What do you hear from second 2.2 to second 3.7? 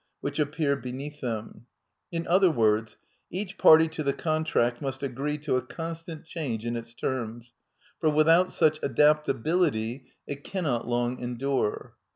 other words, each